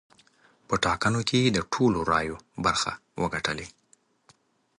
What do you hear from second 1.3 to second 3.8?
یې د ټولو رایو برخه وګټلې.